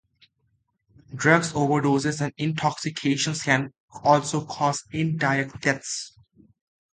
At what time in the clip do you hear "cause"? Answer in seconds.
4.43-4.83